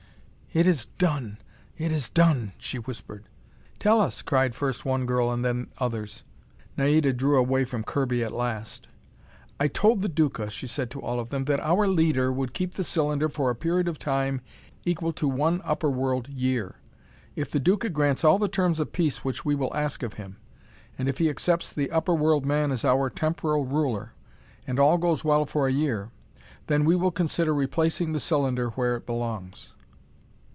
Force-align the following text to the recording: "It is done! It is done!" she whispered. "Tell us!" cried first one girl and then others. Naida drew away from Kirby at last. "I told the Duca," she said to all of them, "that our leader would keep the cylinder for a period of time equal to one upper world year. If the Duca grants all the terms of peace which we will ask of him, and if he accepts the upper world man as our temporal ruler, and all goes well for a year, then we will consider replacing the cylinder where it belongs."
"It 0.53 0.67
is 0.67 0.85
done! 0.87 1.37
It 1.77 1.93
is 1.93 2.09
done!" 2.09 2.51
she 2.57 2.77
whispered. 2.77 3.29
"Tell 3.79 4.01
us!" 4.01 4.21
cried 4.21 4.53
first 4.53 4.83
one 4.83 5.05
girl 5.05 5.31
and 5.31 5.45
then 5.45 5.69
others. 5.77 6.23
Naida 6.75 7.13
drew 7.13 7.37
away 7.37 7.63
from 7.63 7.85
Kirby 7.85 8.21
at 8.21 8.33
last. 8.33 8.89
"I 9.61 9.69
told 9.69 10.01
the 10.01 10.09
Duca," 10.09 10.49
she 10.49 10.67
said 10.67 10.91
to 10.91 10.99
all 10.99 11.21
of 11.21 11.29
them, 11.29 11.45
"that 11.45 11.61
our 11.61 11.87
leader 11.87 12.33
would 12.33 12.53
keep 12.53 12.73
the 12.73 12.83
cylinder 12.83 13.29
for 13.29 13.49
a 13.49 13.55
period 13.55 13.87
of 13.87 13.97
time 13.97 14.41
equal 14.83 15.13
to 15.13 15.25
one 15.29 15.61
upper 15.63 15.89
world 15.89 16.27
year. 16.27 16.75
If 17.33 17.49
the 17.49 17.61
Duca 17.61 17.87
grants 17.87 18.25
all 18.25 18.37
the 18.37 18.49
terms 18.49 18.77
of 18.81 18.91
peace 18.91 19.23
which 19.23 19.45
we 19.45 19.55
will 19.55 19.73
ask 19.73 20.03
of 20.03 20.15
him, 20.15 20.35
and 20.97 21.07
if 21.07 21.17
he 21.19 21.29
accepts 21.29 21.71
the 21.71 21.89
upper 21.91 22.13
world 22.13 22.45
man 22.45 22.73
as 22.73 22.83
our 22.83 23.09
temporal 23.09 23.63
ruler, 23.65 24.11
and 24.67 24.81
all 24.81 24.97
goes 24.97 25.23
well 25.23 25.45
for 25.45 25.65
a 25.67 25.71
year, 25.71 26.11
then 26.67 26.83
we 26.83 26.97
will 26.97 27.09
consider 27.11 27.53
replacing 27.55 28.11
the 28.11 28.19
cylinder 28.19 28.71
where 28.71 28.97
it 28.97 29.05
belongs." 29.05 29.75